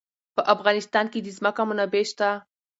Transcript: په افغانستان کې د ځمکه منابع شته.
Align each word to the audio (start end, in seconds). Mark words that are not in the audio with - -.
په 0.35 0.41
افغانستان 0.53 1.05
کې 1.11 1.19
د 1.21 1.27
ځمکه 1.37 1.61
منابع 1.69 2.03
شته. 2.11 2.29